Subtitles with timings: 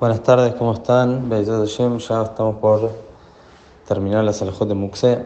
[0.00, 1.30] Buenas tardes, ¿cómo están?
[1.30, 2.90] ya estamos por
[3.86, 5.24] terminar la Salahot de Muxé.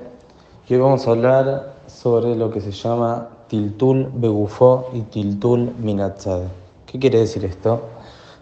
[0.68, 6.48] Y hoy vamos a hablar sobre lo que se llama Tiltul Begufó y Tiltul Minatzade.
[6.84, 7.80] ¿Qué quiere decir esto?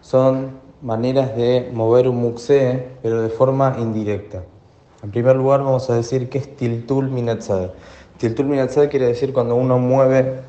[0.00, 0.50] Son
[0.82, 4.42] maneras de mover un Muxé, pero de forma indirecta.
[5.04, 7.70] En primer lugar, vamos a decir que es Tiltul Minatzade.
[8.18, 10.40] Tiltul Minatzade quiere decir cuando uno mueve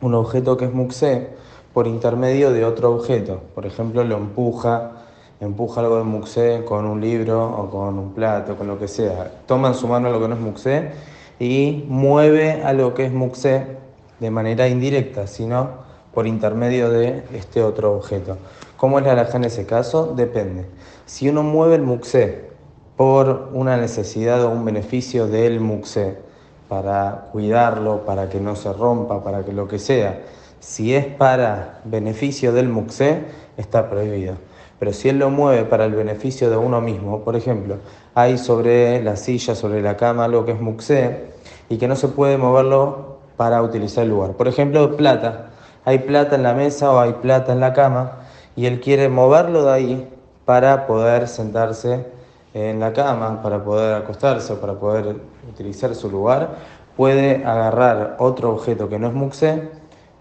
[0.00, 1.30] un objeto que es Muxé
[1.74, 3.40] por intermedio de otro objeto.
[3.56, 4.92] Por ejemplo, lo empuja
[5.40, 9.30] empuja algo de muxé con un libro o con un plato, con lo que sea.
[9.46, 10.90] Toma en su mano lo que no es muxé
[11.38, 13.78] y mueve a lo que es muxé
[14.20, 18.38] de manera indirecta, sino por intermedio de este otro objeto.
[18.76, 20.14] ¿Cómo es la alhaja en ese caso?
[20.16, 20.66] Depende.
[21.06, 22.48] Si uno mueve el muxé
[22.96, 26.28] por una necesidad o un beneficio del muxé,
[26.68, 30.20] para cuidarlo, para que no se rompa, para que lo que sea,
[30.60, 33.24] si es para beneficio del muxé,
[33.56, 34.34] está prohibido.
[34.78, 37.76] Pero si él lo mueve para el beneficio de uno mismo, por ejemplo,
[38.14, 41.26] hay sobre la silla, sobre la cama, algo que es muxé
[41.68, 44.32] y que no se puede moverlo para utilizar el lugar.
[44.32, 45.50] Por ejemplo, plata.
[45.84, 48.18] Hay plata en la mesa o hay plata en la cama
[48.56, 50.08] y él quiere moverlo de ahí
[50.44, 52.06] para poder sentarse
[52.54, 55.16] en la cama, para poder acostarse, para poder
[55.48, 56.56] utilizar su lugar,
[56.96, 59.70] puede agarrar otro objeto que no es muxé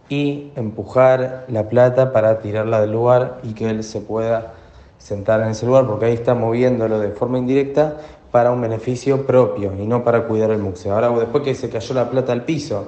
[0.10, 4.54] y empujar la plata para tirarla del lugar y que él se pueda
[4.98, 7.98] sentar en ese lugar, porque ahí está moviéndolo de forma indirecta
[8.32, 10.94] para un beneficio propio y no para cuidar el museo.
[10.94, 12.88] Ahora, después que se cayó la plata al piso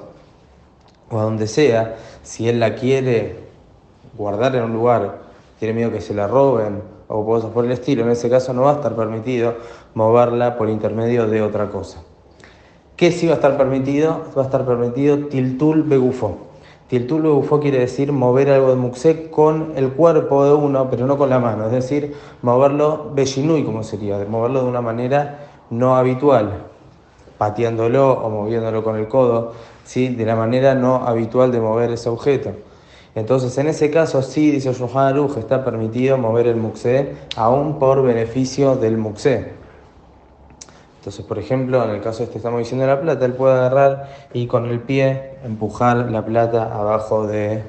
[1.10, 3.38] o a donde sea, si él la quiere
[4.16, 5.18] guardar en un lugar,
[5.58, 8.62] tiene miedo que se la roben o cosas por el estilo, en ese caso no
[8.62, 9.54] va a estar permitido
[9.94, 12.02] moverla por intermedio de otra cosa.
[12.96, 14.24] ¿Qué sí va a estar permitido?
[14.36, 16.49] Va a estar permitido tiltul begufo
[16.90, 21.16] Tiltul bufó quiere decir mover algo de muxé con el cuerpo de uno, pero no
[21.16, 25.38] con la mano, es decir, moverlo bellinui, como sería, moverlo de una manera
[25.70, 26.50] no habitual,
[27.38, 29.52] pateándolo o moviéndolo con el codo,
[29.84, 30.08] ¿sí?
[30.08, 32.50] de la manera no habitual de mover ese objeto.
[33.14, 38.02] Entonces, en ese caso, sí, dice Yohan Aruj, está permitido mover el muxé, aún por
[38.02, 39.59] beneficio del muxé.
[41.00, 44.46] Entonces, por ejemplo, en el caso este estamos diciendo la plata, él puede agarrar y
[44.46, 47.62] con el pie empujar la plata abajo de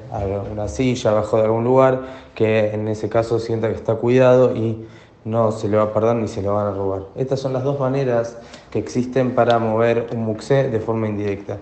[0.52, 2.02] una silla, abajo de algún lugar,
[2.34, 4.86] que en ese caso sienta que está cuidado y
[5.24, 7.04] no se le va a perder ni se le van a robar.
[7.16, 8.36] Estas son las dos maneras
[8.70, 11.56] que existen para mover un muxé de forma indirecta.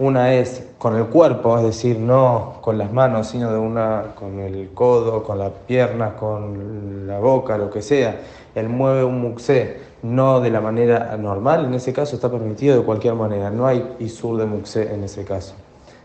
[0.00, 4.40] Una es con el cuerpo, es decir, no con las manos, sino de una con
[4.40, 8.20] el codo, con las piernas, con la boca, lo que sea.
[8.56, 12.82] Él mueve un muxé, no de la manera normal, en ese caso está permitido de
[12.82, 13.50] cualquier manera.
[13.50, 15.54] No hay isur de muxé en ese caso.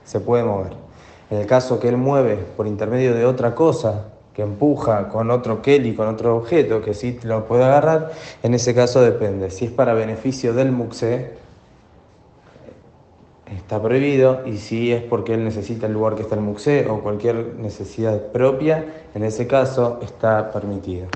[0.05, 0.73] Se puede mover.
[1.31, 5.63] En el caso que él mueve por intermedio de otra cosa, que empuja con otro
[5.63, 8.11] Kelly, con otro objeto, que sí lo puede agarrar,
[8.43, 9.49] en ese caso depende.
[9.49, 11.39] Si es para beneficio del muxé,
[13.55, 17.01] está prohibido y si es porque él necesita el lugar que está el museo o
[17.01, 21.07] cualquier necesidad propia, en ese caso está permitido.